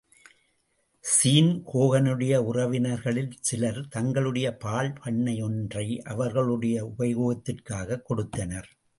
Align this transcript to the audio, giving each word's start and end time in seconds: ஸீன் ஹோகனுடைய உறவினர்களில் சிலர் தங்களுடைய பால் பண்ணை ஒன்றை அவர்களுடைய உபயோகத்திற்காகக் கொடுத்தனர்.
ஸீன் 1.03 1.63
ஹோகனுடைய 1.73 2.37
உறவினர்களில் 2.37 3.31
சிலர் 3.39 3.87
தங்களுடைய 3.87 4.57
பால் 4.57 4.93
பண்ணை 5.03 5.41
ஒன்றை 5.41 6.01
அவர்களுடைய 6.01 6.93
உபயோகத்திற்காகக் 6.97 8.01
கொடுத்தனர். 8.01 8.69